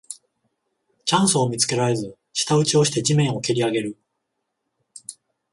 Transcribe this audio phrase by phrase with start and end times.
[1.05, 3.99] チャンスを見つけられず舌打ちをして地面をけりあげる